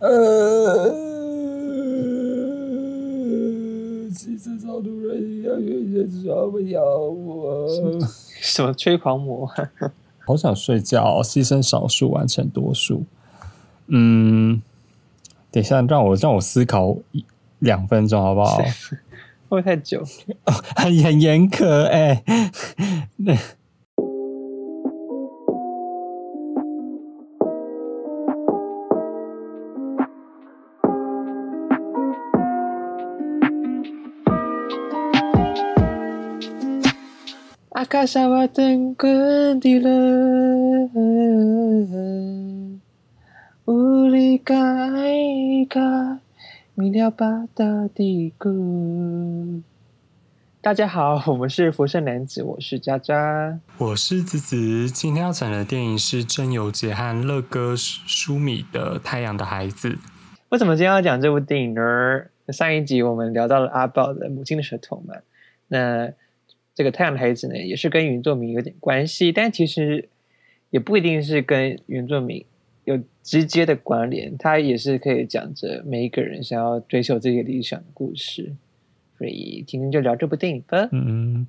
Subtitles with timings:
[0.00, 0.88] 呃，
[4.10, 7.68] 其实超多人要远远抓不了我。
[8.40, 9.48] 什么吹狂魔？
[10.26, 13.04] 好想睡觉，牺牲少数完成多数。
[13.88, 14.62] 嗯，
[15.50, 17.24] 等一下，让我让我思考一
[17.58, 18.58] 两分钟，好不好？
[19.48, 20.02] 会不会太久？
[20.76, 22.22] 很 很严苛哎、
[23.16, 23.36] 那
[37.90, 39.98] Akasa wa tengkendila
[43.66, 46.22] Ulika aika
[46.78, 49.62] Milia bata diku
[50.62, 53.58] 大家好，我们是福盛男子，我是佳佳。
[53.78, 59.88] 我是子子，今天要讲的电影是真由杰和乐哥舒米的《太阳的孩子》。
[60.50, 61.82] 为什么今天要讲这部电影呢？
[62.52, 65.16] 上一集我们聊到了阿宝的母亲的舌头嘛，
[65.66, 66.12] 那
[66.74, 70.08] 这个太阳的孩子呢，也是跟原作名有点关系，但其实
[70.70, 72.44] 也不一定是跟原作名
[72.84, 78.54] 有直接的关联，它也是可以讲着每一个人想要追求自己理想的故事。
[79.18, 80.88] 所以今天就聊这部电影吧。
[80.92, 81.46] 嗯，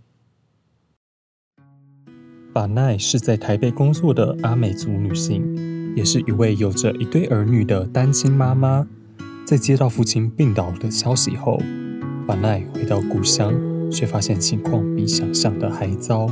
[2.52, 8.90] 巴奈是在台北工作的阿美族女性，也是一位有着一对儿女的单亲妈妈。
[9.46, 11.62] 在接到父亲病倒的消息后，
[12.28, 13.54] 巴奈回到故乡，
[13.92, 16.28] 却发现情况比想象的还糟。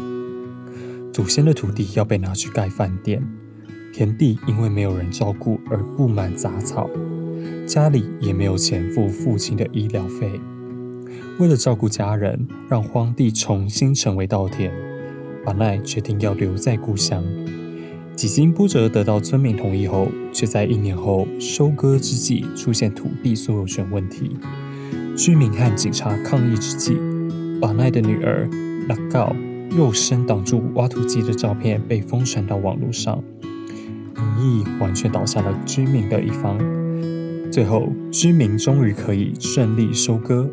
[1.12, 3.22] 祖先的土地要被拿去盖饭店，
[3.92, 6.90] 田地因为没有人照顾而布满杂草，
[7.68, 10.40] 家里也没有钱付父亲的医疗费。
[11.40, 14.72] 为了照顾家人，让荒地重新成为稻田，
[15.46, 17.24] 巴奈决定要留在故乡。
[18.16, 24.36] 几经波折得到村民同意后，却在一年后收割之际出现土地所有权问题。
[25.16, 26.98] 居民和警察抗议之际，
[27.62, 28.48] 瓦奈的女儿
[28.88, 29.36] 拉告
[29.70, 33.22] 肉身挡住挖土机的照片被疯传到网络上，
[34.16, 36.58] 民意完全倒下了居民的一方。
[37.52, 40.50] 最后，居民终于可以顺利收割。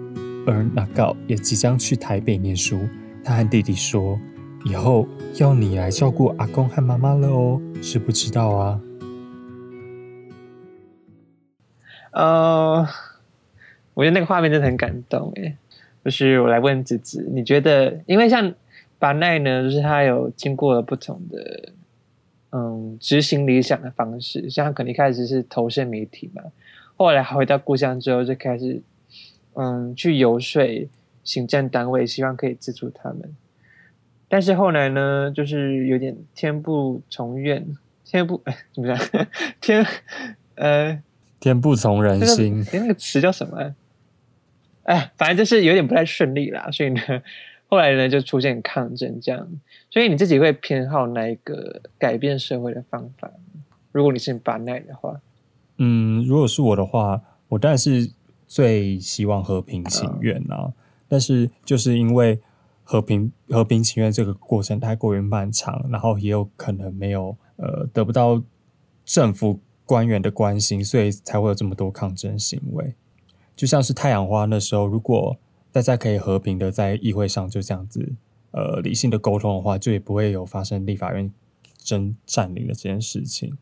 [0.48, 2.78] 而纳告也即将去台北念书，
[3.24, 4.18] 他和弟弟说
[4.64, 5.08] ：“以后
[5.40, 8.80] 要你来照顾阿公和妈妈了哦，知不知道啊？”
[12.12, 12.86] 呃，
[13.94, 15.56] 我觉得那个画面真的很感动诶。
[16.06, 18.54] 就是我来问子子，你觉得，因为像
[18.98, 21.72] 巴奈呢，就是他有经过了不同的
[22.52, 26.42] 嗯执行理想的方式，像他可能一开始是投身媒体嘛，
[26.96, 28.80] 后来回到故乡之后就开始。
[29.58, 30.86] 嗯，去游说
[31.24, 33.34] 行政单位，希望可以资助他们。
[34.28, 37.66] 但是后来呢，就是有点天不从愿，
[38.04, 39.26] 天不哎 怎么讲？
[39.62, 39.86] 天
[40.56, 41.02] 呃，
[41.40, 42.62] 天不从人心。
[42.70, 43.74] 那个词叫什么？
[44.86, 46.68] 哎，反正就是有点不太顺利啦。
[46.72, 47.00] 所以呢，
[47.68, 49.48] 后来呢就出现抗争这样。
[49.90, 53.30] 所以你自己会偏好哪一个改变社会的方法？
[53.92, 55.20] 如果你是巴奈的话，
[55.78, 58.10] 嗯，如果是我的话，我当然是。
[58.48, 60.72] 最希望和平请愿啊，
[61.08, 62.40] 但是就是因为
[62.84, 68.40] 和平和平请愿这个过程太过于漫长，然后也有可能没有呃得不到
[69.04, 72.94] 政府官员的关心，所以才会有这么多抗争行为。
[73.56, 75.36] 就像是太阳花那时候，如果
[75.72, 78.14] 大家可以和平的在议会上就这样子
[78.52, 81.32] 呃理性的沟通的话，就也不会有发生立法院
[81.78, 83.56] 争占领的这件事情。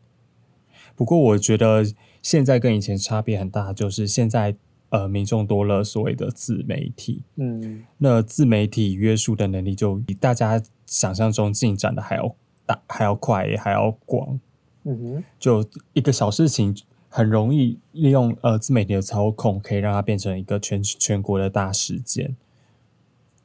[0.95, 1.83] 不过我觉得
[2.21, 4.55] 现在跟以前差别很大，就是现在。
[4.91, 12.35] 呃，民众多了所谓的自媒体，嗯，那自媒体约束的能力就比大家想象中进展的还要
[12.67, 14.39] 大，还要快，也还要广。
[14.83, 16.73] 嗯哼，就一个小事情，
[17.15, 22.35] 很容易利用呃自媒体的操控，可以让它变成一个全全国的大事件。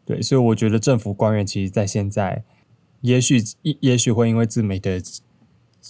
[0.05, 2.43] 对，所以我觉得政府官员其实，在现在，
[3.03, 5.01] 也许也许会因为自媒体的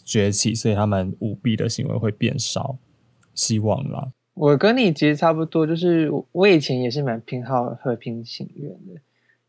[0.05, 2.77] 崛起，所以他们舞弊的行为会变少，
[3.35, 4.13] 希望啦。
[4.35, 9.01] 我跟你其实差不多，就是我以前也是蛮偏好和平请愿的，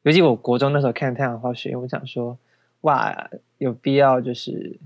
[0.04, 2.38] 尤其我国中那时候看太阳花学院，我想说，
[2.82, 4.80] 哇，有必要就是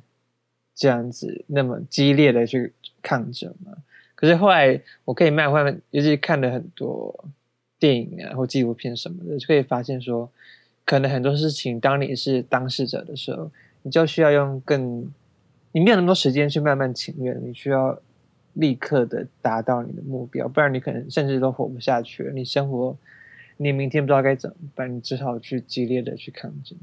[0.74, 2.74] 这样子那么激烈的去
[3.06, 3.72] 抗争嘛？
[4.16, 7.30] 可是后来我可以慢慢，尤其看了很多
[7.78, 10.28] 电影啊或纪录片什么的，就可以发现说，
[10.84, 13.52] 可能很多事情，当你是当事者的时候，
[13.84, 15.08] 你就需要用更，
[15.74, 18.02] 你没有那么多时间去慢慢情愿，你需要。
[18.56, 22.32] 立刻的达到你的目标，不然你可能甚至都活不下去了。
[22.32, 22.98] 你生活，
[23.58, 26.78] 你明天不知道该怎么办，你只好去激烈的去抗争。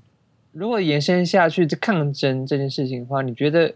[0.52, 3.74] 如果延伸下去，这抗争这件事情的话，你觉得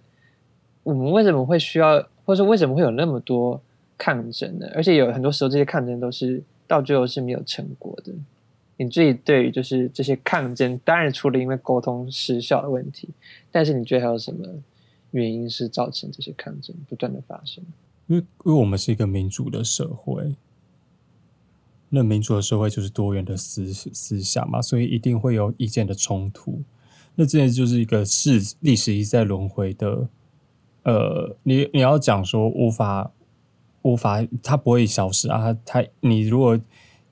[0.86, 3.60] 我们为什么会需要，或者说为什么会有那么多
[3.98, 4.68] 抗争呢？
[4.72, 8.12] 而且有很多时候这些抗争都是到最后是没有成果的。
[8.76, 13.08] 你自己对于就是这些抗争，当然除了因为沟通失效的问题，
[13.50, 14.46] 但是你觉得还有什么
[15.10, 17.64] 原因是造成这些抗争不断的发生？
[18.06, 20.36] 因为因为我们是一个民主的社会，
[21.88, 26.62] 那民主的社会就是多元的思思想嘛，所以一定会有意见的冲突。
[27.16, 30.08] 那这就是一个是历史一再轮回的。
[30.86, 33.10] 呃，你你要讲说无法
[33.82, 35.52] 无法，它不会消失啊。
[35.64, 36.56] 它你如果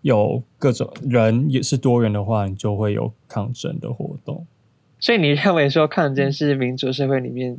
[0.02, 4.46] 有各种人也是多元的话，你就会有抗争的活动。
[5.00, 7.58] 所以你认为说抗争是民主社会里面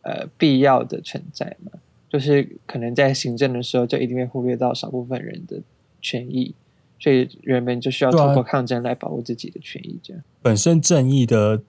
[0.00, 1.72] 呃必要的存在吗？
[2.08, 5.60] 就是可能在行政的时候就一定会忽略到少部分人的
[6.00, 6.54] 权益，
[6.98, 10.00] 所以人们就需要通过抗争来保护自己的权益。
[10.02, 11.62] 这样本身正义的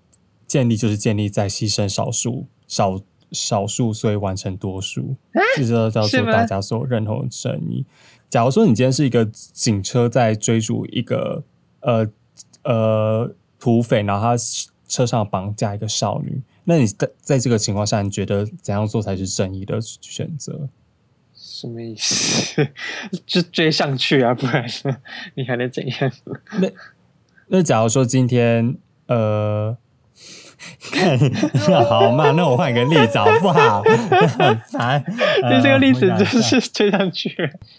[0.47, 3.01] 建立就是建立在牺牲少数少
[3.31, 5.15] 少数，所以完成多数，
[5.55, 7.85] 这就叫做大家所认同的正义。
[8.29, 11.43] 假如说你今天是一个警车在追逐一个
[11.81, 12.07] 呃
[12.63, 14.35] 呃土匪，然后他
[14.87, 20.69] 车上绑架一个少女，那你在在这个情况下，你觉得怎样做才是正义的选择？
[21.33, 22.67] 什么意思？
[23.25, 24.65] 就追上去啊，不然
[25.35, 26.11] 你还能怎样？
[26.59, 26.69] 那
[27.47, 28.75] 那假如说今天
[29.07, 29.77] 呃。
[30.91, 31.17] 看，
[31.85, 33.81] 好嘛，那我换一个例子好不好？
[34.37, 35.03] 很烦。
[35.49, 37.29] 就这个例子就是追上去。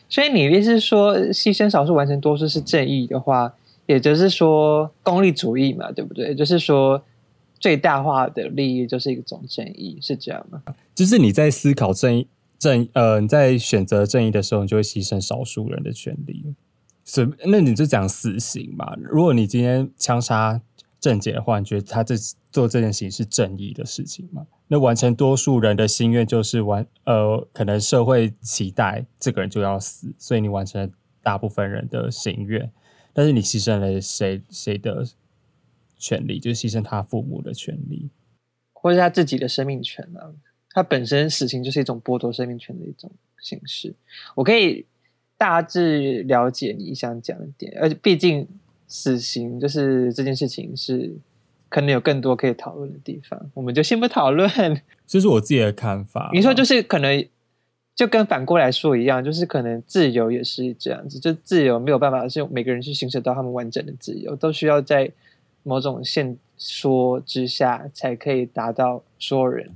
[0.08, 3.52] 所以你意思是说，牺牲少数完成多数是正义的话，
[3.86, 6.34] 也就是说功利主义嘛，对不对？
[6.34, 7.02] 就是说
[7.58, 10.60] 最大化的利益就是一种正义，是这样吗？
[10.94, 12.26] 就是你在思考正义
[12.58, 16.54] 正呃，你在选择正义的时候，你就会牺牲少数人的权利。
[17.04, 18.94] 所以，那你就讲死刑嘛。
[19.10, 20.60] 如果你今天枪杀。
[21.02, 22.14] 正解的话，你觉得他这
[22.52, 24.46] 做这件事情是正义的事情吗？
[24.68, 30.88] 那完成多数人的心愿就是完呃，可能社会期待这个人就要死，所以你完成了
[31.20, 32.70] 大部分人的心愿，
[33.12, 35.04] 但是你牺牲了谁谁的
[35.98, 36.38] 权利？
[36.38, 38.08] 就是牺牲他父母的权利，
[38.72, 40.20] 或者他自己的生命权呢？
[40.70, 43.10] 他本身死刑就是一种剥夺生命权的一种
[43.40, 43.92] 形式。
[44.36, 44.86] 我可以
[45.36, 48.46] 大致了解你想讲的点，而且毕竟。
[48.94, 51.10] 死刑就是这件事情是
[51.70, 54.46] 可能有更多可以讨论的地方，我们就先不讨论。
[55.06, 56.28] 这是我自己的看法。
[56.34, 57.26] 你说就是可能
[57.94, 65.10] 就跟反过来说一样，就是可能自由也是这样子，就自由没有办法是每个人去行使到他们完整的自由，都需要在
[65.62, 69.70] 某种限说之下才可以达到所有人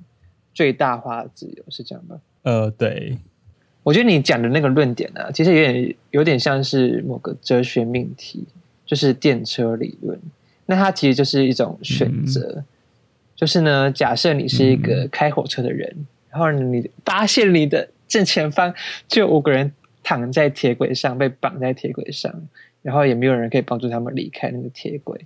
[0.52, 2.20] 最大化的自由，是这样吗？
[2.42, 3.16] 呃，对，
[3.82, 8.44] 我觉得你讲的那个论点呢，其实有点有点像是某个哲学命题。
[8.86, 10.18] 就是电车理论，
[10.64, 12.64] 那它其实就是一种选择。
[13.34, 15.94] 就是呢，假设你是一个开火车的人，
[16.30, 18.72] 然后你发现你的正前方
[19.06, 19.70] 就有五个人
[20.02, 22.32] 躺在铁轨上，被绑在铁轨上，
[22.80, 25.20] 然后也没有人可以帮助他们离开那个铁轨。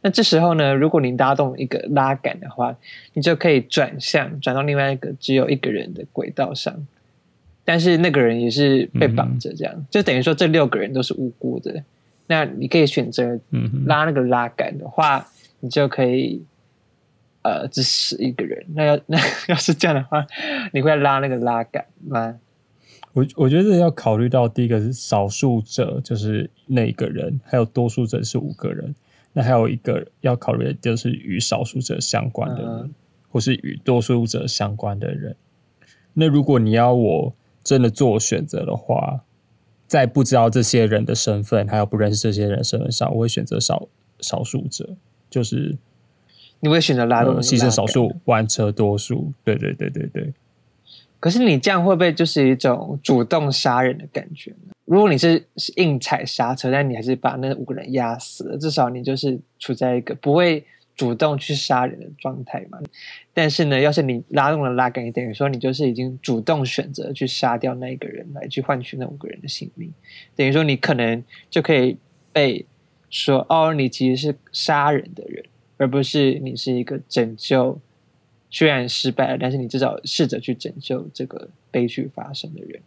[0.00, 2.76] 那这时候呢，如果你拉动一个拉杆的话，
[3.14, 6.86] 你就可以转向，转到另外一个只有一个人的轨道上。
[7.64, 11.82] 但是那个人也是被绑着，这样就等于说这六个人都是无辜的。
[12.28, 13.38] 那你可以选择
[13.86, 15.26] 拉那个拉杆的话，
[15.60, 16.44] 你就可以
[17.42, 18.66] 呃只死一个人。
[18.74, 20.26] 那要 那要是这样的话，
[20.72, 22.40] 你会拉那个拉杆吗？
[23.12, 28.94] 我我觉得要考虑到第一个是少数者，就是那个人，还有多数者是五个人。
[29.32, 32.94] 那还有一个要考虑的就是与少数者相关的人，
[33.30, 35.36] 或是与多数者相关的人。
[36.14, 39.22] 那如果你要我真的做选择的话。
[39.86, 43.88] 在不知道这些人的身份，还有不认识这些人身份上，我会选择少
[44.20, 44.96] 少数者，
[45.30, 45.76] 就是
[46.60, 49.32] 你会选择拉动牺牲少数，完成多数。
[49.44, 50.32] 对对对对对。
[51.20, 54.72] 可是你这样会不会就是一种主动杀人的感觉呢？
[54.84, 55.44] 如果你是
[55.76, 60.64] 硬踩刹车，但你还是把那五个人压死了，至少你就是处在一个不会。
[60.96, 62.78] 主动去杀人的状态嘛，
[63.34, 69.92] 但是呢，要是你拉动了拉杆，等于说你就是已经主动选择去杀掉那一个人，来去换取那五个人的性命，
[70.34, 71.98] 等于说你可能就可以
[72.32, 72.64] 被
[73.10, 75.44] 说哦，你其实是杀人的人，
[75.76, 77.78] 而不是你是一个拯救，
[78.48, 82.80] 虽然失败了，但是你至少试着去拯救这个悲剧发生的人。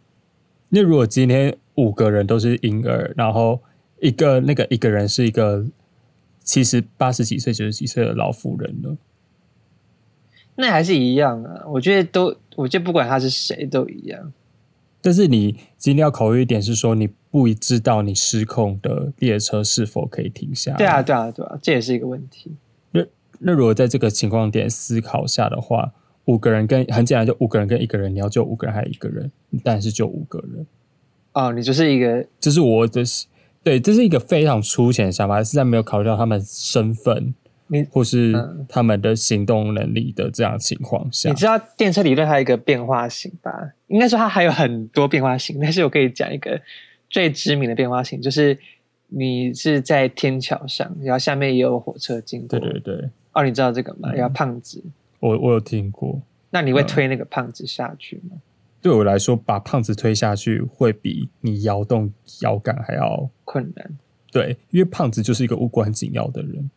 [0.70, 3.60] 那如果今天五个人都是婴儿，然后
[4.00, 5.64] 一个那个一个人是一个。
[6.42, 8.96] 其实八十几岁、九十几岁的老妇人了，
[10.56, 11.64] 那还是一样啊。
[11.68, 14.32] 我觉得都，我觉得不管他是谁都一样。
[15.02, 20.76] 但是你今天要考虑一点是说，你不知道你失控的列车是否可以停下。
[20.76, 22.54] 对啊，对啊，对啊，这也是一个问题。
[22.90, 23.06] 那
[23.38, 25.92] 那如果在这个情况点思考下的话，
[26.26, 29.32] 五个人跟很简单，就五个人跟一个人，你要救五个人还是一个人？
[29.64, 30.66] 当然是救五个人。
[31.32, 33.02] 哦，你就是一个，这是我的，
[33.62, 37.34] 对，这是一个非常粗浅的想法，是在没有考虑到他们身份，
[37.66, 43.52] 你或是嗯他们的行动能力的这样的情况下你，知道电车理论还有一个变化型吧？
[43.88, 46.60] 应该说它还有很多变化型，但是我可以讲一个
[47.08, 48.58] 最知名的变化型，就是
[49.08, 52.58] 你是在天桥上，然后下面也有火车经过。
[52.58, 54.10] 对对对，哦，你知道这个吗？
[54.12, 54.82] 嗯要胖子，
[55.18, 56.20] 我我有听过。
[56.50, 58.38] 那你会嗯推那个胖子下去吗？
[58.82, 63.98] 对我来说，把胖子推下去会比你摇动摇杆还要困难。
[64.32, 66.70] 对，因为胖子就是一个无关紧要的人。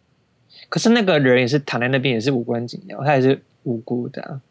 [0.69, 4.41] 可是那个人也是躺在那边，也是无关紧要，他也是无辜的啊、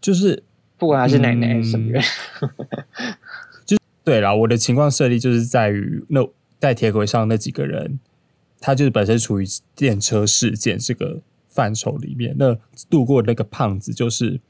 [0.00, 0.42] 就是
[0.76, 1.92] 不管他是奶奶还是什么
[2.40, 2.44] 嗯
[3.64, 3.76] 就。
[4.02, 6.28] 对了，我的情况设立就是在于那
[6.58, 7.98] 在铁轨上那几个人，
[8.60, 12.34] 他就是本身处于电车事件这个范畴里面。
[12.38, 12.58] 那
[12.90, 14.40] 路过那个胖子，就是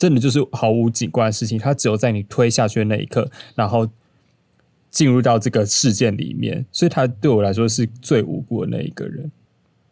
[0.00, 3.86] 真的就是毫无景观的事情，他只有在你推下去的那一刻，然后
[4.90, 9.30] 进入到这个事件里面，所以他对我来说是最无辜的那一个人。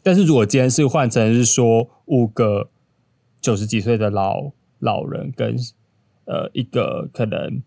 [0.03, 2.71] 但是如果今天是换成是说五个
[3.43, 5.55] 九十几岁的老老人跟
[6.25, 7.63] 呃一个可能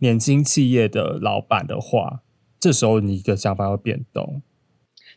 [0.00, 2.20] 年轻企业的老板的话，
[2.60, 4.42] 这时候你的想法会变动。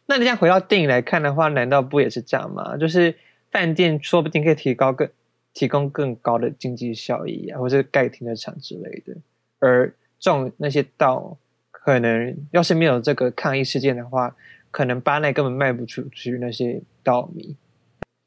[0.06, 2.78] 那你这样回到电影来看的话，难道不也是这样吗？
[2.78, 3.18] 就是
[3.52, 5.10] 饭店说不定可以提高更
[5.58, 9.18] 提供更高的经济效益啊，或者盖停车场之类的。
[9.58, 11.36] 而种那些稻，
[11.72, 14.36] 可能要是没有这个抗议事件的话，
[14.70, 17.56] 可能巴奈根本卖不出去那些稻米，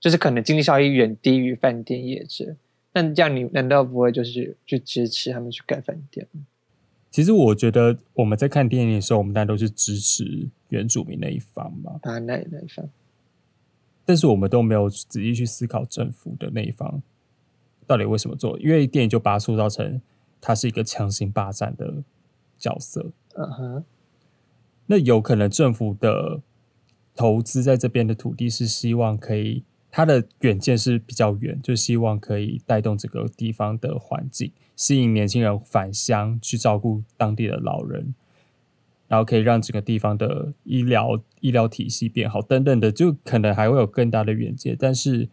[0.00, 2.56] 就是可能经济效益远低于饭店业者。
[2.94, 6.40] 那这样你难道不会就是去支持他们去盖饭店吗？
[7.12, 12.88] 其实我觉得我们在看电影的时候，我们大家都是支持原住民那一方嘛，巴奈那一方，
[14.04, 17.00] 但是我们都没有仔细去思考政府的那一方
[17.90, 20.00] 到底为什么做，因为电影就把它塑造成
[20.40, 22.04] 他是一个强行霸占的
[22.56, 23.10] 角色。
[23.34, 23.84] 嗯哼，
[24.86, 26.40] 那有可能政府的
[27.16, 38.14] 投资在这边的土地是希望可以，它的远见是比较远，就希望可以带动这个地方的环境，吸引年轻人返乡去照顾当地的老人，
[39.08, 44.76] 然后可以让整个地方的医疗医疗体系变好等等的，就可能还会有更大的远见。
[44.78, 45.28] 但是，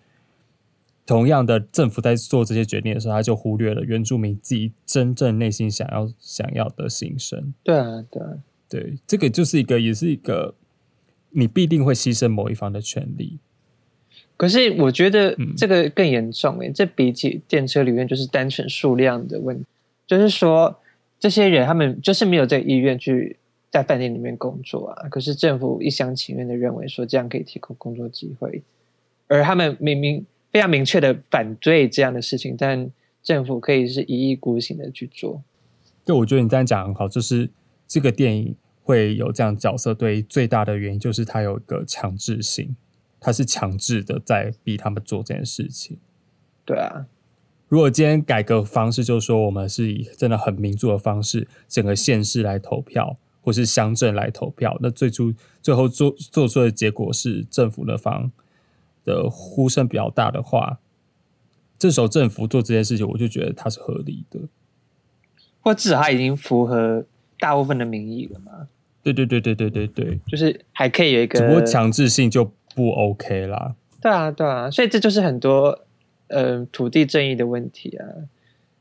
[1.07, 7.53] 同样的，政府在做这些决定的时候，他就忽略了原住民自己真正内心想要想要的心声。
[7.63, 8.33] 对啊，对啊，
[8.69, 10.53] 对，这个就是一个，也是一个，
[11.29, 13.39] 你必定会牺牲某一方的权利。
[14.35, 19.65] 可是我觉得嗯这个更严重诶、这比起电车里面就是单纯数量的问题，
[20.05, 20.77] 就是说
[21.17, 23.37] 这些人他们就是没有这个意愿去
[23.71, 28.61] 在饭店里面工作啊，可是政府一厢情愿的认为说这样可以提供工作机会，
[29.27, 30.25] 而他们明明
[30.57, 32.89] 非常明确的反对这样的事情，但
[33.21, 35.43] 政府可以是一意孤行的去做。
[36.03, 37.47] 对，我觉得你这样讲很好，就是
[37.87, 42.75] 这个电影会有这样角色，对最大的原因就是它有一个强制性，
[43.19, 45.99] 它是强制的在逼他们做这件事情。
[46.65, 47.05] 对啊，
[47.67, 58.31] 如果今天改革方式，就是说我们是以真的很民主的方式，整个县市来投票，或是乡镇来投票，那最初最后做做出的结果是政府那方
[59.07, 60.79] 的呼声比较大的话，
[61.79, 64.41] 这时候政府做这件事情，我就觉得它是合理的。
[65.61, 67.05] 或至少它已经符合
[67.39, 68.67] 大部分的民意了嘛，
[69.01, 73.75] 对对对对对对对，就是还可以有一个只不过强制性就不 OK 啦。
[74.01, 75.77] 对啊，对啊，所以这就是很多
[76.27, 78.05] 呃土地正义的问题啊，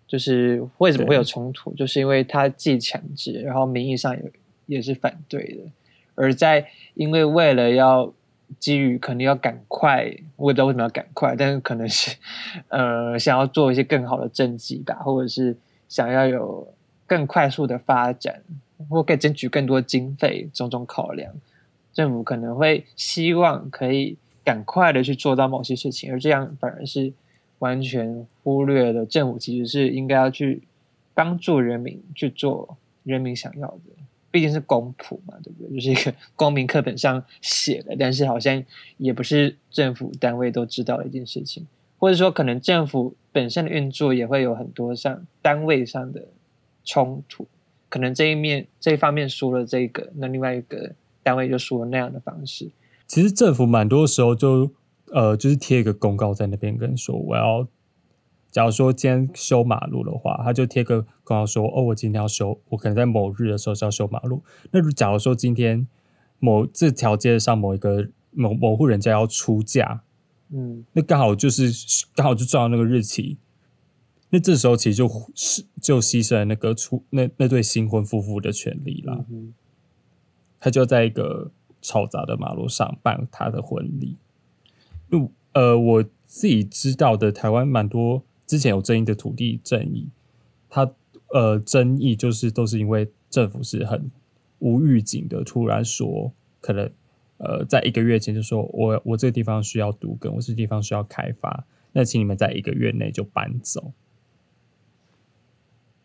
[0.07, 4.33] 就是为什么会有冲突，就是因为它既强制，然后名义上也
[4.67, 5.63] 也是反对的，
[6.15, 8.13] 而在因为为了要
[8.59, 10.05] 基于可能要赶快，
[10.37, 12.17] 我也不知道为什么要赶快，但是可能是
[12.69, 15.57] 呃想要做一些更好的政绩吧，或者是
[15.89, 16.73] 想要有
[17.07, 18.43] 更快速的发展，
[18.89, 21.33] 或可以争取更多经费，种种考量，
[21.93, 27.13] 政府可能会希望可以赶快的去做到某些事情，而这样反而是
[27.59, 30.63] 完全忽略了政府其实是应该要去
[31.15, 33.96] 帮助人民去做人民想要的，
[34.31, 35.75] 毕竟是公仆嘛，对不对？
[35.75, 38.63] 就是一个公民课本上写的，但是好像
[38.99, 41.67] 也不是政府单位都知道的一件事情，
[41.99, 46.29] 或者说可能政府本身的运作也会有很多上单位上的
[46.85, 47.47] 冲突，
[47.89, 50.93] 可能这一面这一方面说了这个，那另外一个
[51.23, 52.71] 单位就说了那样的方式。
[53.07, 54.71] 其实政府蛮多时候就
[55.13, 57.67] 呃，就是贴一个公告在那边跟说我要，
[58.51, 64.43] 假如说今天修马路的话，他就贴个公告说哦，我今天要修，我可能在某日的时候是要修马路。
[64.71, 65.87] 那如假如说今天
[66.39, 70.03] 某这条街上某一个某某户人家要出价，
[70.51, 71.71] 嗯，那刚好就是
[72.15, 73.39] 刚好就撞到那个日期，
[74.31, 79.25] 那这时候其实就是就牺牲了那个出那那对新婚夫妇的权利啦。
[79.31, 79.55] 嗯
[80.59, 84.17] 他就在一个嘈杂的马路上办他的婚礼。
[85.09, 90.09] 就呃，我自己知道的，台湾蛮多之前有争议的土地争议，
[90.69, 90.91] 它
[91.29, 94.11] 呃争议就是都是因为政府是很
[94.61, 96.91] 无预警的突然说，可能
[97.39, 103.93] 呃在一个月前就说我我这个地方需要独耕，我这个地方需要开发，那请你们在一个月内就搬走，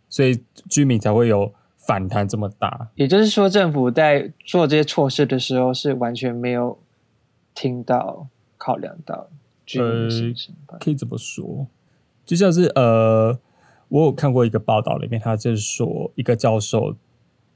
[0.10, 2.90] 所以居民才会有反弹这么大。
[2.96, 6.80] 也就是说，政府在做这些措施的时候是完全没有
[7.54, 9.30] 听到、考量到
[9.66, 10.56] 居民的心？
[10.80, 11.68] 可以这么说，
[12.26, 13.38] 就像是呃，
[13.90, 16.96] 我有看过一个报道里面，他就是说一个教授，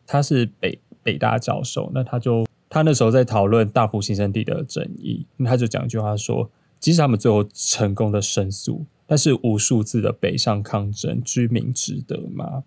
[0.06, 12.64] 他是北北大教授，那他就他那时候在讨论大埔新生地的争议，他就讲一句话说，即使他们最后成功的申诉，但是无数次的北上抗争，居民值得吗？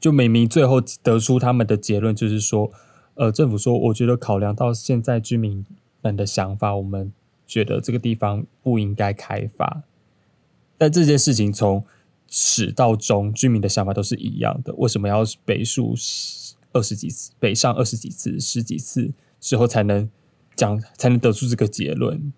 [0.00, 2.72] 就明明最后得出他们的结论就是说，
[3.14, 5.64] 呃，政府说，我觉得考量到现在居民
[6.00, 7.12] 们的想法，我们
[7.46, 9.82] 觉得这个地方不应该开发。
[10.78, 11.84] 但这件事情从
[12.28, 14.74] 始到终，居民的想法都是一样的。
[14.74, 15.94] 为什么要北数
[16.72, 20.10] 二十几次，北上二十几次、十几次之后才能
[20.56, 22.32] 讲，才能得出这个结论？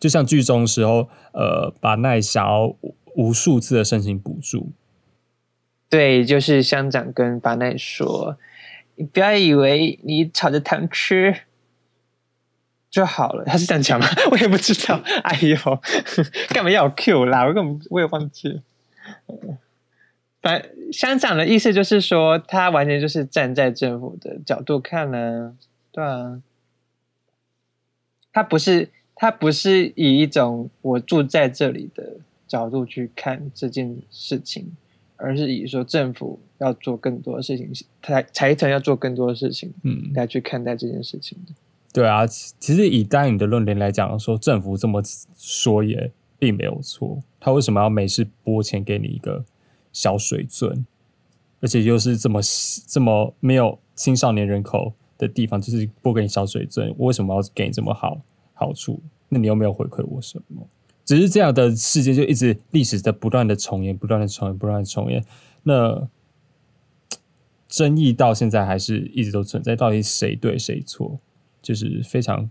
[0.00, 2.74] 就像剧中的时候，呃，把奈想要
[3.16, 4.70] 无数次的申请补助，
[5.88, 8.38] 对，就是乡长跟巴奈说
[8.94, 11.34] ：“你不要以为你炒着糖吃
[12.90, 14.06] 就好了。”他是这样讲吗？
[14.30, 15.00] 我也不知道。
[15.22, 15.56] 哎呦，
[16.54, 17.44] 干嘛要我 Q 啦？
[17.46, 18.60] 我根本我也忘记了。
[20.40, 25.56] 反乡长的意思就是说，他完全就是站在政府的角度看呢、
[25.90, 26.40] 对啊，
[28.32, 34.76] 他不是他不是以一种我住在这里的角度去看这件事情，
[35.16, 37.68] 而是以说政府要做更多的事情，
[38.00, 41.52] 财财团要做更多的事情嗯，来去看待这件事情的。
[41.98, 45.02] 对啊，其实以丹宇的论点来讲，说政府这么
[45.36, 47.20] 说也并没有错。
[47.40, 49.44] 他为什么要每次拨钱给你一个
[49.92, 50.84] 小水樽，
[51.60, 52.40] 而且又是这么
[52.86, 58.20] 这么没有青少年人口的地方，就是拨给你小水樽，我为什么要给你这么好
[58.54, 59.02] 好处？
[59.28, 60.64] 那你又没有回馈我什么？
[61.04, 65.24] 只是这样的事件就一直历史在不断的重演，不断的重演，不断的重演。
[65.64, 66.06] 那
[67.66, 71.18] 争议到现在还是一直都存在，到底谁对谁错？
[71.68, 72.48] 就是非常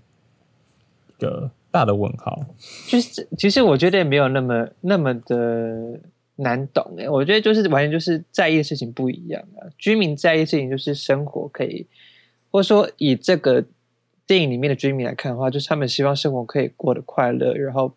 [1.08, 2.40] 一个大的问号。
[2.88, 6.00] 就是其实我觉得也没有那么那么的
[6.36, 9.66] 难懂诶，我觉得就是完全就是在意的事情不一样啊。
[9.76, 11.88] 居民在意的事情就是生活可以，
[12.52, 13.66] 或者说以这个
[14.28, 17.92] 电影里面的居民来看的话，就是他们希望生活可以过得快乐，然后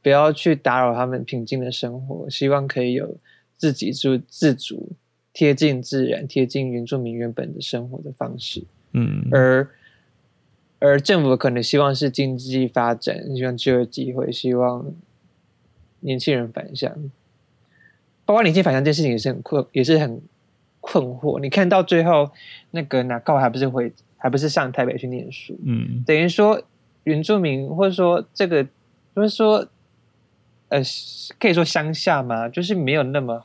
[0.00, 3.14] 不要去打扰他们平静的生活，希望可以有
[3.58, 4.92] 自己自自足、
[5.34, 8.64] 贴近自然、贴近原住民原本的生活的方式。
[8.94, 9.68] 嗯，而
[10.84, 14.84] 而政府可能希望是经济发展，希望就业机会，希望
[16.00, 16.92] 年轻人返乡。
[18.24, 20.20] 包括年轻人返乡这件事情也是很困，也是很
[20.80, 21.38] 困惑。
[21.38, 22.32] 你看到最后，
[22.72, 26.60] 那个哪告还不是回，还不是上台北去念书，嗯等于说
[27.04, 28.64] 原住民或者说这个，
[29.14, 29.68] 就是说，
[30.68, 30.82] 呃，
[31.38, 33.44] 可以说乡下嘛，就是没有那么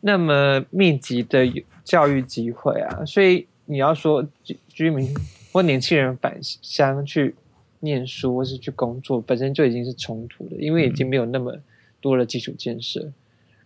[0.00, 1.50] 那么密集的
[1.82, 5.14] 教育机会啊，所以你要说居居民
[5.52, 7.34] 或年轻人返乡去
[7.80, 11.56] 念书或是去工作，本身就已经是冲突的，因为已经没有那么
[12.00, 13.12] 多的基础建设，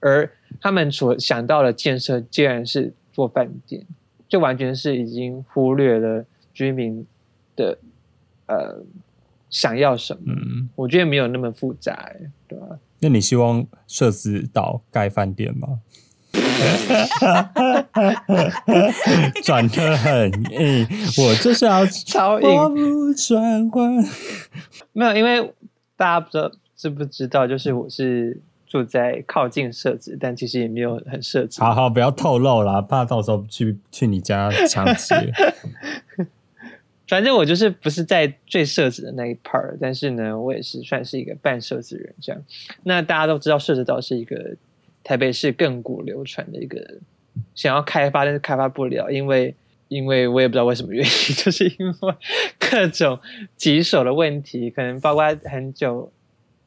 [0.00, 0.28] 而
[0.60, 3.86] 他们所想到的建设，既然是做饭店，
[4.28, 7.06] 就完全是已经忽略了居民
[7.54, 7.78] 的
[8.46, 8.82] 呃
[9.48, 10.20] 想要什么。
[10.26, 15.80] 嗯，我觉得没有那么复杂、欸，对吧、那你希望社子岛盖饭店吗？
[19.42, 20.86] 转的很硬，
[21.18, 24.04] 我就是要超我硬，不转弯。
[24.92, 25.52] 没有，因为
[25.96, 31.60] 大家不知道知不知道，就是我是住在靠近社子，但其实也没有很社子。
[31.60, 35.32] 好好，不要透露啦，怕到时候去去你家抢劫。
[37.08, 42.42] 反正我就是不是在最社子的那一 part，但是呢，我也是算是一个半社子人这样。
[42.82, 44.56] 那大家都知道，社子岛是一个
[45.06, 46.98] 台北市亘古流传的一个
[47.54, 49.54] 想要开发，但是开发不了，因为
[49.86, 52.14] 因为我也不知道为什么原因， 就是因为
[52.58, 53.20] 各种
[53.56, 56.10] 棘手的问题，可能包括很久，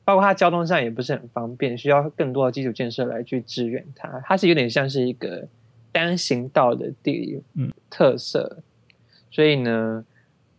[0.05, 4.21] 包括它交通上也不是很方便，需要更多的基础建设来去支援它。
[4.25, 5.47] 它是有点像是一个
[5.91, 8.63] 单行道的地理嗯特色，
[9.29, 10.05] 所以呢。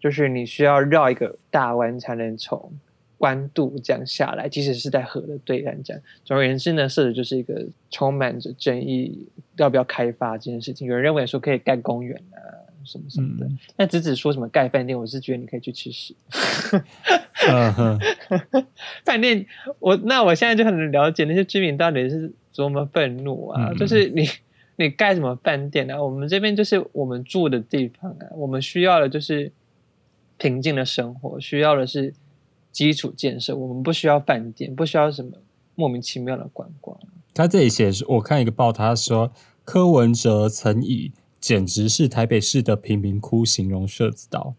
[0.03, 2.73] 就是你需要绕一个大弯才能从
[3.21, 6.03] 弯渡这样下来，即使是在河的对岸这样。
[6.25, 10.87] 总而言之呢，设置就是一个充满着争议，要不要开发这件事情。
[10.87, 12.41] 有人认为说可以盖公园啊，
[12.85, 13.49] 什么什么的。
[13.77, 16.15] 那子子说什么盖饭店，我是觉得你可以去吃屎。
[19.05, 19.45] 饭店，
[19.79, 23.73] 我那我现在就很了解那些居民到底是多么愤怒啊！
[23.75, 24.27] 就是你
[24.77, 26.03] 你盖什么饭店啊？
[26.03, 29.53] 我们这边就是我们住的地方啊，我们需要的就是
[30.39, 32.13] 平静的生活，需要的是
[32.73, 33.57] 基础建设。
[33.57, 35.33] 我们不需要饭店，不需要什么
[35.75, 36.99] 莫名其妙的观光。
[37.33, 39.33] 他这里写是，我看一个报，他说
[39.65, 44.55] 柯文哲曾以简直是台北市的贫民窟形容社子岛。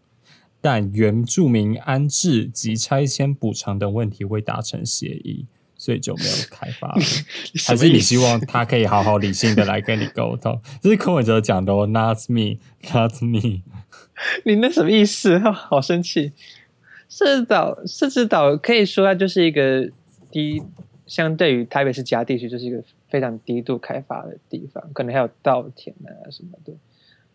[0.64, 5.44] 但原住民安置及拆迁补偿等问题未达成协议，
[5.76, 6.94] 所以就没有开发。
[7.66, 10.62] 还是你希望他可以好好理性的来跟你沟通？
[10.80, 13.62] 这是柯文哲讲的哦，Not me，Not me。
[14.46, 15.36] 你那什么意思？
[15.40, 16.30] 好生气！
[17.14, 19.86] 狮子岛，狮子岛可以说它就是一个
[20.30, 20.62] 低，
[21.06, 26.72] 相对于台北市其他地区，就是一个非常低度开发的地方，可能还有稻田啊什么的。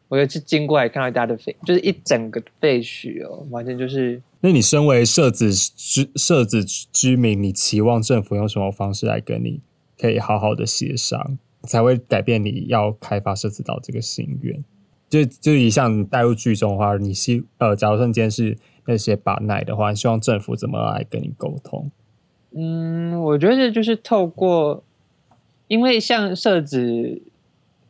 [0.07, 4.19] 我有一次经过，还看到一大堆废，就是一整个废墟哦，完全就是。
[4.39, 9.61] 那你身为社子居社子居民，你期望政府用什么方式来跟你
[9.99, 14.63] 可以好好的协商，才会改变你要开发社子岛这个心愿？
[15.07, 18.57] 就就以像带入剧中的话，你希呃，假如说今天是
[18.87, 21.91] 那些把奶的话，你希望政府怎么来跟你沟通？
[22.55, 24.83] 嗯，我觉得就是透过，
[25.67, 27.21] 因为像社子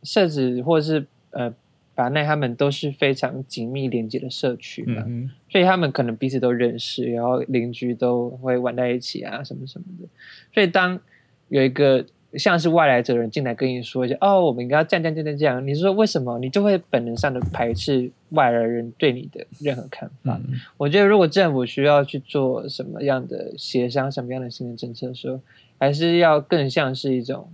[0.02, 1.54] 社子或者是呃。
[1.98, 5.04] 把奈他们都是非常紧密连接的社区嘛，
[5.50, 10.08] 所以他们可能彼此都认识，然后邻居都会玩在一起啊，什么什么的。
[10.54, 11.00] 所以当
[11.48, 16.38] 有一个像是外来者人进来跟你说一下，哦，我们应该要这样这样这样这样，你说为什么？
[16.38, 20.40] 你就会本能上的排斥外来人对你的任何看法。
[20.76, 25.40] 我觉得如果政府需要去做什么样的协商，什么样的新的政策的时候，
[25.78, 27.48] 还是要更像是一种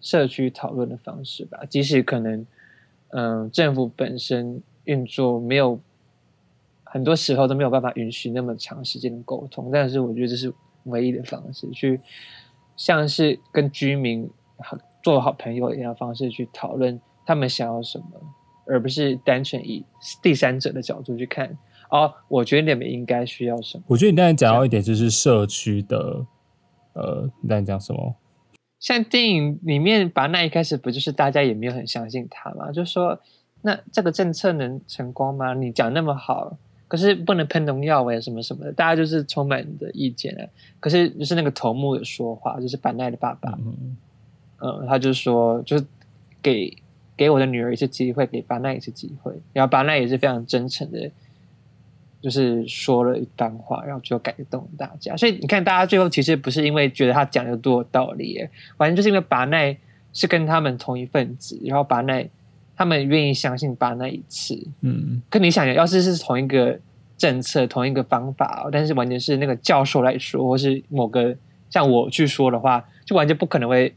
[0.00, 2.46] 社区讨论的方式吧，即使可能。
[3.14, 5.78] 嗯，政府本身运作没有
[6.82, 10.50] 很多时候都没有办法允许那么长时间的沟通，但是我觉得这是
[10.84, 12.00] 唯一的方式，去
[12.76, 14.30] 像是跟居民
[15.02, 18.06] 做好朋友一样的方式去讨论他们想要什么，
[18.66, 19.84] 而不是单纯以
[20.22, 21.56] 第三者的角度去看。
[21.90, 23.84] 哦，我觉得你们应该需要什么？
[23.88, 26.24] 我觉得你刚才讲到一点，就是社区的，
[26.94, 28.16] 呃，你刚才讲什么？
[28.80, 32.72] 像电影里面，把那一开始不就是大家也没有很相信他嘛？
[32.72, 33.20] 就说
[33.60, 35.52] 那这个政策能成功吗？
[35.54, 36.56] 你讲那么好，
[36.92, 40.44] 可是不能喷农药哎，什么什么的，大家就是充满的意见啊。
[40.78, 43.58] 可是就是那个头目有说话，就是板奈的爸爸，
[44.60, 45.86] 嗯，他就说，就是
[46.42, 46.76] 给
[47.16, 51.10] 给我的女儿一次机会，给板奈一次机会，然后板奈也是非常真诚的。
[52.20, 55.16] 就是说了一段话，然后就感动大家。
[55.16, 58.38] 所以你看，大家最后其实不是因为觉得他讲的多有道理，
[58.76, 59.74] 完全就是因为板奈
[60.12, 62.28] 是跟他们同一份子，然后板奈
[62.82, 64.60] 他们愿意相信巴那一次。
[64.80, 66.76] 嗯，可你想想，要是是同一个
[67.16, 71.36] 政策、同一个方法，但是完全是那个教授来说，或是某个
[71.70, 73.94] 像我去说的话，就完全不可能会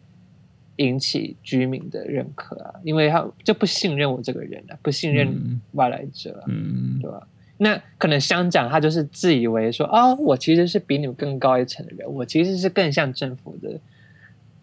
[0.76, 7.28] 引起居民的认可啊，因为他就不信任我这个人啊，不信任外来者，嗯，对吧？
[7.58, 13.80] 那可能乡长他就是自以为说哦，我其实是比你们更高一层的人，我其实是更像政府的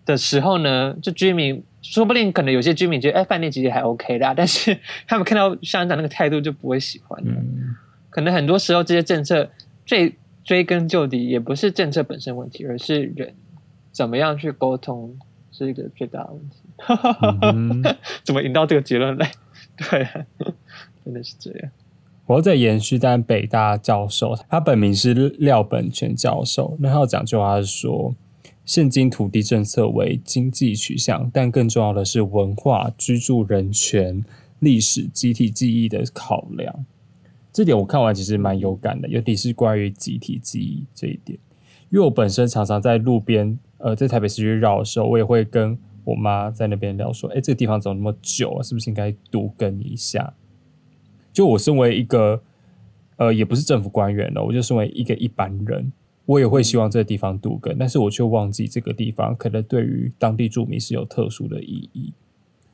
[0.04, 7.20] 的时候呢，就居民说不定可能有些居民觉得哎，饭店其实还 OK 的，但是 他们看到乡长那个态度就不会喜欢。
[7.26, 7.74] 嗯，
[8.08, 9.50] 可能很多时候这些政策
[9.84, 10.14] 最
[10.44, 13.34] 追根究底也不是政策本身问题，而是人
[13.90, 15.18] 怎么样去沟通
[15.50, 17.96] 是一个最大的问题。
[18.24, 19.30] 怎么引到这个结论来？
[19.90, 20.06] 对，
[21.04, 21.70] 真的是这样。
[22.26, 26.76] 我在延续，但北大教授，他本名是廖本全教授。
[26.80, 28.14] 那他有讲句话是说，
[28.72, 34.24] 现今土地政策为经济取向，但更重要的是文化、居住人权、
[34.60, 36.86] 历史、集体记忆的考量。
[37.52, 41.38] 这点我看完其实蛮有感的，尤其是关于集体记忆这一点。
[41.90, 48.62] 因为我本身常常在路边，呃，在台北市区绕的时候，我也会跟我妈在那边聊说：“哎，这个地方怎么那么久啊？
[48.62, 50.32] 是不是应该多跟一下？”
[51.30, 52.42] 就我身为一个，
[53.16, 55.92] 呃，也不是政府官员了，我就身为一个一般人，
[56.24, 62.12] 我也会希望这个地方度根，但是我却忘记这个地方可能对于当地住民是有特殊的意义，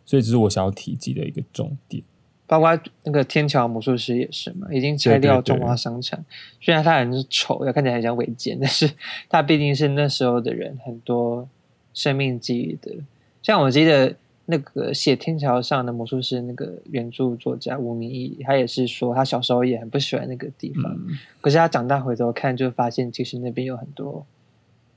[0.04, 2.02] 所以这是我想要提及的一个重点。
[2.46, 6.24] 包括那个天桥魔术师也是嘛，已经拆掉中华商场，
[6.60, 8.90] 虽然它很丑，要看起来很像违建，但是
[9.28, 11.46] 它毕竟是那时候的人很多
[11.92, 12.96] 生命记忆的。
[13.42, 14.16] 像我记得
[14.50, 24.24] 那个写《天桥上的魔术师》那个原著作家吴明义，他也是说他小时候也很不喜欢那个地方，嗯可是他长大回头看，就发现其实那边有很多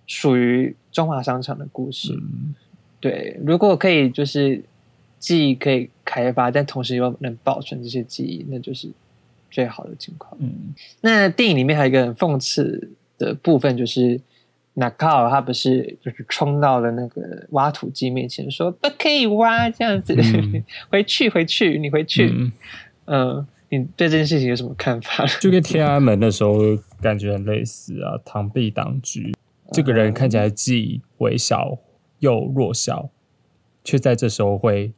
[0.07, 2.13] 属于中华商场的故事。
[2.13, 2.55] 嗯
[3.01, 4.63] 对，如果可以就是
[5.19, 8.89] 记忆可以开发，但同时又能保存这些记忆，那就是
[9.49, 10.33] 最好的情况。
[10.39, 14.17] 嗯那电影里面还有一个很讽刺的部分，就是
[14.73, 22.29] 纳卡尔他不是就是冲到了那个挖土机面前说不可以挖这样子，嗯 回去回去，你回去。
[22.31, 22.51] 嗯，
[23.05, 25.25] 嗯、你对这件事情有什么看法？
[25.41, 26.55] 就跟天安门的时候
[27.01, 29.19] 感觉很类似啊，螳臂挡车。
[29.73, 31.77] 这个人看起来既微小
[32.19, 33.09] 又弱小，
[33.83, 34.93] 却在这时候会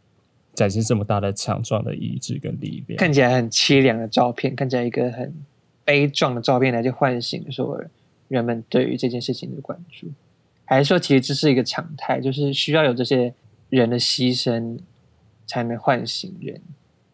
[0.54, 2.98] 展现这么大的强壮的意志跟力量。
[2.98, 5.34] 看起来很凄凉的照片，看起来一个很
[5.84, 7.90] 悲壮的照片来去唤醒说人
[8.42, 10.08] 们对于这件事情的关注，
[10.66, 13.34] 还是说其实这是一个常态，就是需要有这些
[13.70, 14.80] 人的牺牲，
[15.46, 16.62] 才能唤醒人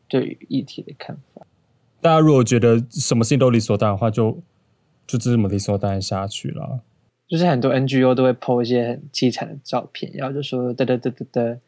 [0.07, 1.45] 对于议题的看法。
[2.01, 4.41] 大家如果觉得什么事情都理所当然的话，就
[5.05, 6.81] 就这么理所当然下去了。
[7.27, 11.59] 就是很多 NGO 都会 po 一些很凄惨的照片，然后就说得得得得得，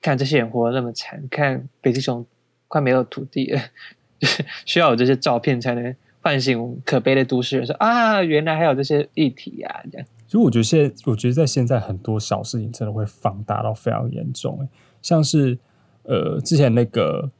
[0.00, 2.24] 看这些人活得那么惨，看北极熊
[2.68, 3.60] 快没有土地了，
[4.20, 5.96] 就是需要有这些照片才能
[6.28, 10.06] 唤醒可悲的都市人说啊，原来还有这些议题啊、这样。
[10.26, 14.68] 所以我觉得现在，我觉得在现在很多小事情真的会放大到非常严重，欸
[15.00, 15.58] 像是
[16.02, 17.30] 呃之前那个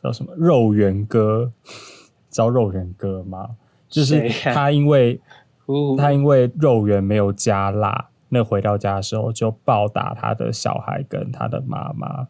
[0.00, 1.52] 叫什么肉圆哥，
[2.30, 3.56] 知道肉圆哥吗？
[3.88, 5.20] 就是他因为
[5.66, 12.28] 呜他因为肉圆没有加辣，那回到家的时候就暴打他的小孩跟他的妈妈，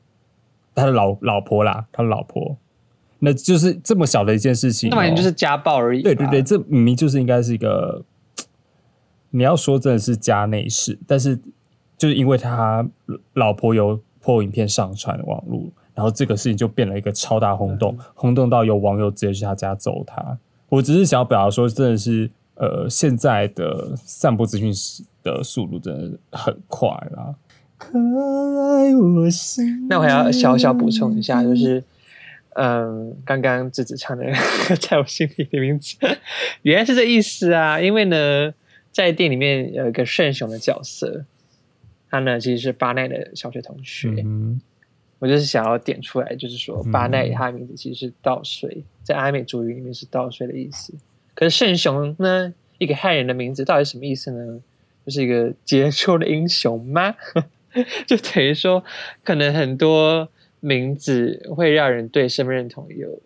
[0.75, 2.57] 他的老老婆啦，他的老婆，
[3.21, 6.03] 那就是这么小的一件事情、哦，那完全就是家暴而已。
[6.03, 8.05] 对对对，，这明明就是应该是一个，
[9.31, 11.37] 你要说真的是家内事，但是
[11.97, 12.89] 就是因为他
[13.35, 20.39] 老婆有破影片上传网络，然后这个事情就变了一个超大轰动，轰动到有网友直接去他家揍他。
[20.69, 24.73] 我只是想要表达说，真的是呃，现在的散播资讯
[25.25, 27.35] 的速度真的很快啦。
[27.77, 31.83] 可爱我心那我还要小小补充一下，就是。
[32.61, 34.25] 嗯，刚刚子子唱的
[34.81, 35.97] 在我心里的名字，
[36.63, 37.81] 原来是这意思啊！
[37.81, 38.53] 因为呢，
[38.91, 41.25] 在店里面有一个圣雄的角色，
[42.11, 44.09] 他呢其实是巴奈的小学同学。
[44.25, 44.61] 嗯
[45.21, 50.95] 我就是想要点出来，就是说嗯巴奈他的名字其实是稻穗，在阿美族语里面是稻穗的意思。
[51.35, 54.61] 可是圣雄呢，一个汉人的名字到底什么意思呢？
[55.05, 57.15] 就是一个杰出的英雄吗？
[58.07, 58.83] 就等于说，
[59.25, 60.29] 可能很多
[60.61, 63.21] 名字会让人对身份认同有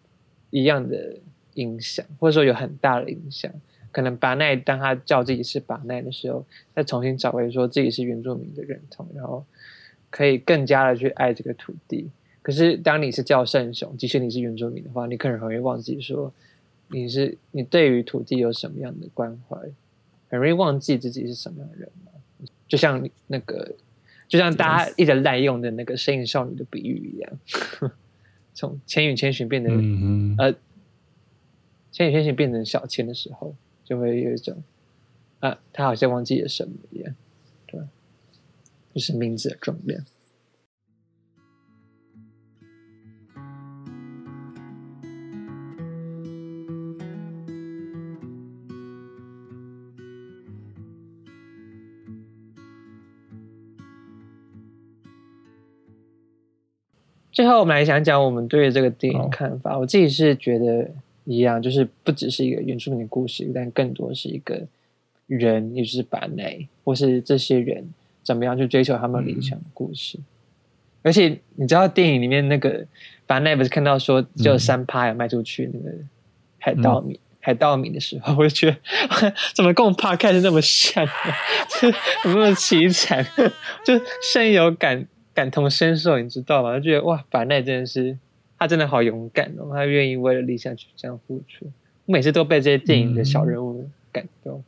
[0.50, 1.16] 一样的
[1.54, 3.52] 影响，或者说有很大的影响。
[3.90, 9.44] 可能巴奈当他叫自己是巴奈的时候，再重新找回说自己是原住民的认同，然后
[10.08, 12.10] 可以更加的去爱这个土地。
[12.40, 16.32] 可是当你是叫圣雄，即使你是原住民的话，你可能很容易忘记说
[16.88, 19.56] 你是你对于土地有什么样的关怀，
[20.28, 21.88] 很容易忘记自己是什么样的人。
[22.66, 23.70] 就像那个，
[24.32, 27.38] 就像大家一直滥用的那个身影少女的比喻一样，
[28.54, 30.54] 从千与千寻变成、嗯，呃，
[31.90, 34.62] 千与千寻变成小千的时候，就会有一种
[35.40, 37.14] 啊，他好像忘记了什么一样，
[37.66, 37.78] 对，
[38.94, 40.02] 就是名字的重量。
[57.32, 59.78] 最后，我们来讲讲我们对这个电影好看法。
[59.78, 60.88] 我自己是觉得
[61.24, 64.60] 一样，就是不只是一个原住民的故事，但更多是一个
[65.26, 67.88] 人，也就是把内，或是这些人
[68.22, 70.18] 怎么样去追求他们理想的故事。
[71.02, 72.86] 而且你知道电影里面那个
[73.26, 75.96] 把内不是看到说只有三趴有卖出去那个
[76.58, 78.76] 海盗米、海盗米的时候，我就觉得
[79.54, 81.10] 怎么跟我们 p 开始那么像、啊，
[81.80, 81.90] 就
[82.22, 83.26] 怎么那么凄惨，
[83.84, 84.00] 就
[84.32, 86.78] 深有感感同身受，你知道吗？
[86.78, 88.18] 就觉得哇，板奈真的是
[88.58, 91.66] 他真的好勇敢哦，他愿意为了理想去这样付出。
[92.06, 94.62] 我每次都被这些电影的小人物感动。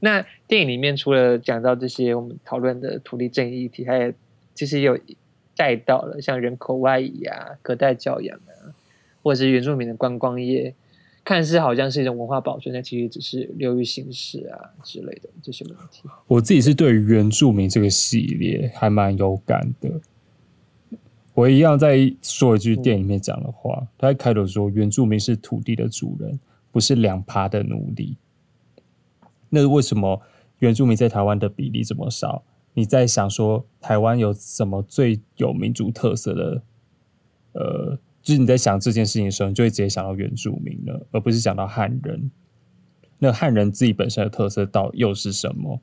[0.00, 4.12] 那电影里面除了讲到这些我们讨论的土地正义议题，还有
[4.54, 4.98] 其实有
[5.56, 8.76] 带到了像人口外移啊、隔代教养啊，
[9.22, 10.74] 或者是原住民的观光业，
[11.26, 16.08] 看似好像是一种文化保存，但其实只是流于形式啊之类的这些问题。
[16.28, 20.00] 我自己是对于原住民这个系列还蛮有感的。
[21.34, 26.38] 我一样再说一句电影里面讲的话，他在开头说原住民是土地的主人，
[26.70, 28.16] 不是两趴的奴隶。
[29.50, 30.22] 那为什么
[30.60, 32.44] 原住民在台湾的比例这么少？
[32.74, 36.62] 你在想说台湾有什么最有民族特色的，
[37.52, 42.28] 呃，就是你在想这件事情的时候，你就会直接想到原住民了，而不是想到汉人。
[43.20, 45.80] 那汉人自己本身的特色到又是什么？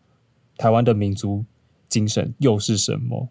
[0.58, 1.46] 台湾的民族
[1.88, 3.30] 精神又是什么？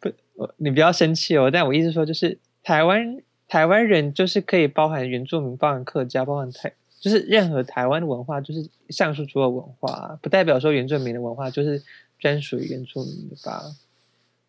[0.00, 0.10] 不，
[0.56, 1.50] 你不要生气哦。
[1.52, 11.82] 但我意思说，就是台湾台湾人就是可以包含原住民、包含客家、包含台，就是任何台湾的文化，就是上述所有文化，不代表说原住民的文化就是
[12.18, 13.62] 专属于原住民的吧？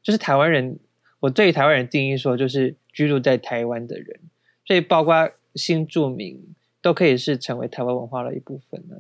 [0.02, 0.80] 就是台湾人，
[1.24, 4.20] 我对于台湾人定义说，就是居住在台湾的人，
[4.68, 6.38] 所以包括新住民
[6.82, 8.98] 都可以是成为台湾文化的一部分呢。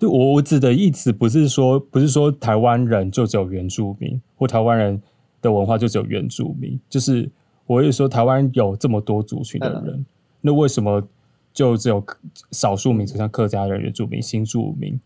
[0.00, 5.00] 对我我指的意思不是说不是说台湾人就只有原住民，或台湾人
[5.40, 7.30] 的文化就只有原住民，就是
[7.66, 10.04] 我会说台湾有这么多族群的人，
[10.40, 11.06] 那为什么
[11.52, 12.04] 就只有
[12.50, 15.00] 少数民族像客家人、原住民、新住民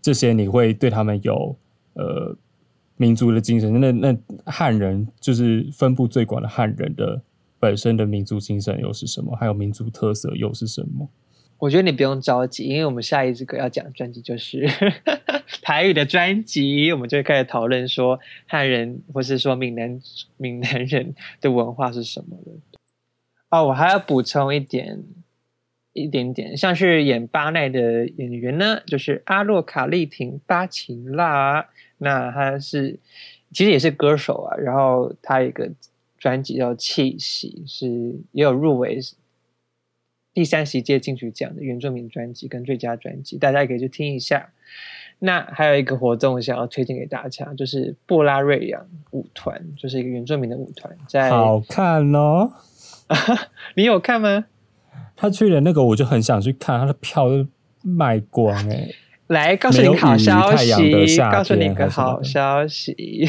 [0.00, 1.54] 这些你会对他们有
[1.94, 2.36] 呃
[3.02, 3.80] 民族的精神？
[3.80, 7.20] 那那汉人就是分布最广的汉人的
[7.58, 9.34] 本身的民族精神又是什么？
[9.34, 11.08] 还有民族特色又是什么？
[11.58, 14.68] 我觉得你不用着急，因为我们下一支歌要讲专辑就是
[15.62, 20.00] 台语的专辑，我们就会开始讨论说汉人或是说闽南
[20.36, 22.60] 闽南人的文化是什么了。
[23.50, 25.02] 哦，我还要补充一点
[25.92, 31.66] 一点点，像是演巴奈的演员呢，就是阿洛卡丽婷巴琴拉，
[31.98, 32.98] 那他是
[33.52, 35.70] 其实也是歌手啊，然后他一个
[36.18, 37.86] 专辑叫《气息》，是
[38.32, 38.98] 也有入围。
[40.34, 44.50] 第三十届金曲奖的原住民专辑跟最佳专辑，大家也可以去听一下。
[45.18, 52.50] 那还有一个活动想要推荐给大家，就是布拉瑞扬舞团，就是一个原住民的舞团，在好看哦。
[53.76, 54.46] 你有看吗？
[55.16, 57.46] 他去的那个我就很想去看，他的票都
[57.82, 58.88] 卖光哎。
[59.28, 63.26] 来告诉你好消息，告诉你个好消息，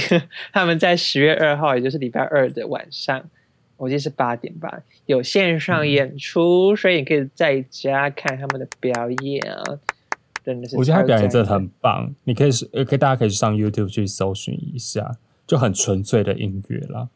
[0.52, 3.24] 他们在十月二号，也就是礼拜二的晚上。
[3.78, 9.64] 我记得是八点吧，有线上演出，所以你可以在家看他们的表演啊，
[10.44, 10.78] 真的是。
[10.78, 12.52] 我觉得他表演真的很棒，你可以
[12.86, 15.12] 可以大家可以上 YouTube 去搜寻一下，
[15.48, 17.08] 就很纯粹的音乐啦。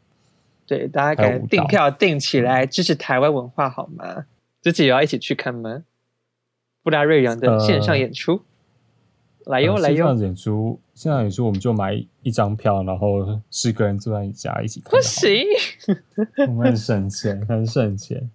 [0.66, 4.26] 对，大家可以订票订起来支持台湾文化好吗？
[4.62, 5.84] 自己也要一起去看吗？
[6.84, 8.42] 布拉瑞扬的线上演出。
[9.46, 9.96] 来哟来哟！
[9.96, 14.92] 线上演出，线上演出，我们就买一张票，然后十个人坐在你家一起看。
[14.92, 15.42] 不行，
[16.50, 18.30] 我们很省钱，很省钱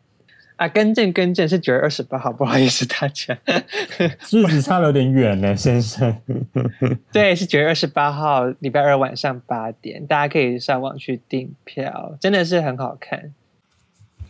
[0.57, 0.67] 啊！
[0.69, 3.39] 更正更正，是九月二十八号，不好意思大家，
[4.33, 6.17] 日子差的有点远呢，先生。
[7.13, 13.35] 对，是九月二十八号，礼拜二晚上八点，大家可以上网去订票，真的是很好看。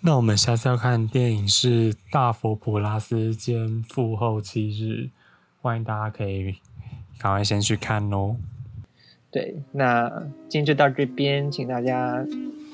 [0.05, 5.05] 那我们下次要看电影是《大佛普拉斯兼父后七日》，
[5.61, 6.57] 欢迎大家可以。
[7.19, 8.35] 赶快先去看哦。
[9.31, 10.11] 对，那
[10.49, 12.27] 今天就到这边，请大家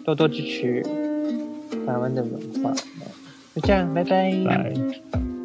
[0.06, 0.82] 多多支持
[1.86, 2.72] 台湾的文化。
[3.54, 4.32] 就这样，拜拜。
[4.46, 5.37] 拜。